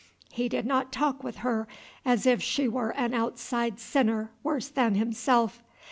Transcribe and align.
He 0.31 0.49
did 0.49 0.65
not 0.65 0.91
talk 0.91 1.23
with 1.23 1.35
her 1.45 1.67
as 2.03 2.25
if 2.25 2.41
she 2.41 2.67
were 2.67 2.89
an 2.93 3.13
outside 3.13 3.79
sinner 3.79 4.31
worse 4.41 4.67
than 4.67 4.95
himself. 4.95 5.61